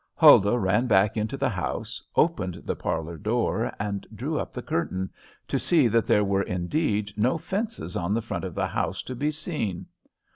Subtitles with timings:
[0.15, 5.11] Huldah ran back into the house, opened the parlor door and drew up the curtain,
[5.47, 9.15] to see that there were indeed no fences on the front of the house to
[9.15, 9.85] be seen.